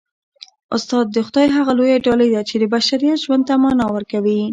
[0.75, 4.41] استاد د خدای هغه لویه ډالۍ ده چي د بشریت ژوند ته مانا ورکوي.